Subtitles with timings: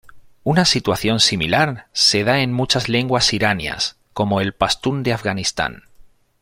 [0.43, 5.83] Una situación similar se da en muchas lenguas iranias, como el pastún de Afganistán.